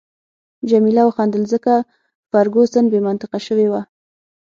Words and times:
جميله 0.69 1.01
وخندل، 1.05 1.43
ځکه 1.53 1.73
فرګوسن 2.29 2.85
بې 2.91 2.99
منطقه 3.07 3.37
شوې 3.47 3.67
وه. 3.71 3.81